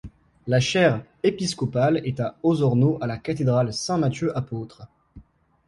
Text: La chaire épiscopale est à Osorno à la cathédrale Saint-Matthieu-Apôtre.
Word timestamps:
La 0.47 0.59
chaire 0.59 1.03
épiscopale 1.21 2.01
est 2.05 2.19
à 2.21 2.35
Osorno 2.41 2.97
à 3.01 3.05
la 3.05 3.19
cathédrale 3.19 3.71
Saint-Matthieu-Apôtre. 3.71 4.87